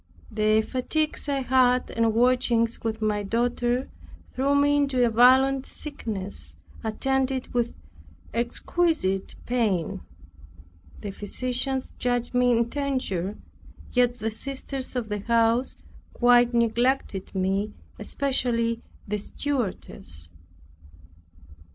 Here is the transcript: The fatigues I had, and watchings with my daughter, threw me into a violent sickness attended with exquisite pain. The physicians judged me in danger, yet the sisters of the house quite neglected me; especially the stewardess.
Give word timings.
The 0.31 0.61
fatigues 0.63 1.29
I 1.29 1.41
had, 1.43 1.91
and 1.91 2.15
watchings 2.15 2.83
with 2.83 3.03
my 3.03 3.21
daughter, 3.21 3.87
threw 4.33 4.55
me 4.55 4.75
into 4.77 5.05
a 5.05 5.11
violent 5.11 5.67
sickness 5.67 6.55
attended 6.83 7.53
with 7.53 7.75
exquisite 8.33 9.35
pain. 9.45 10.01
The 11.01 11.11
physicians 11.11 11.93
judged 11.99 12.33
me 12.33 12.49
in 12.51 12.67
danger, 12.67 13.37
yet 13.93 14.17
the 14.17 14.31
sisters 14.31 14.95
of 14.95 15.07
the 15.07 15.19
house 15.19 15.75
quite 16.13 16.51
neglected 16.51 17.35
me; 17.35 17.71
especially 17.99 18.81
the 19.07 19.19
stewardess. 19.19 20.29